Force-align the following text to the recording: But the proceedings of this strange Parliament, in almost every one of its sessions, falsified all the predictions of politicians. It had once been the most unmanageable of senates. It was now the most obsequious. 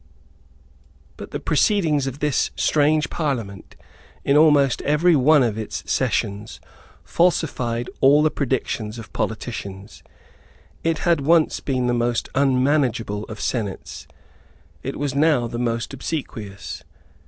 But 1.15 1.29
the 1.29 1.39
proceedings 1.39 2.07
of 2.07 2.17
this 2.17 2.49
strange 2.55 3.11
Parliament, 3.11 3.75
in 4.25 4.35
almost 4.35 4.81
every 4.81 5.15
one 5.15 5.43
of 5.43 5.59
its 5.59 5.83
sessions, 5.85 6.59
falsified 7.03 7.87
all 7.99 8.23
the 8.23 8.31
predictions 8.31 8.97
of 8.97 9.13
politicians. 9.13 10.01
It 10.83 10.97
had 11.05 11.21
once 11.21 11.59
been 11.59 11.85
the 11.85 11.93
most 11.93 12.29
unmanageable 12.33 13.25
of 13.25 13.39
senates. 13.39 14.07
It 14.81 14.95
was 14.97 15.13
now 15.13 15.45
the 15.45 15.59
most 15.59 15.93
obsequious. 15.93 16.83